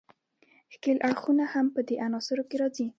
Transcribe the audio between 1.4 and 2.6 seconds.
هم په دې عناصرو کې